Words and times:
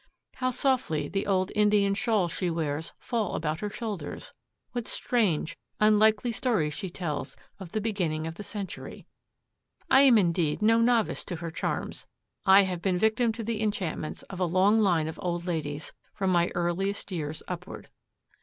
How 0.37 0.49
softly 0.49 1.07
the 1.07 1.27
old 1.27 1.51
Indian 1.53 1.93
shawls 1.93 2.31
she 2.31 2.49
wears 2.49 2.93
fall 2.97 3.35
about 3.35 3.59
her 3.59 3.69
shoulders! 3.69 4.33
What 4.71 4.87
strange, 4.87 5.55
unlikely 5.79 6.31
stories 6.31 6.73
she 6.73 6.89
tells 6.89 7.37
of 7.59 7.73
the 7.73 7.81
beginning 7.81 8.25
of 8.25 8.33
the 8.33 8.43
century! 8.43 9.05
I 9.91 10.01
am 10.01 10.17
indeed 10.17 10.59
no 10.63 10.79
novice 10.81 11.23
to 11.25 11.35
her 11.35 11.51
charms. 11.51 12.07
I 12.47 12.63
have 12.63 12.81
been 12.81 12.97
victim 12.97 13.31
to 13.33 13.43
the 13.43 13.61
enchantments 13.61 14.23
of 14.23 14.39
a 14.39 14.45
long 14.45 14.79
line 14.79 15.07
of 15.07 15.19
old 15.21 15.45
ladies 15.45 15.93
from 16.15 16.31
my 16.31 16.49
earliest 16.55 17.11
years 17.11 17.43
upward. 17.47 17.91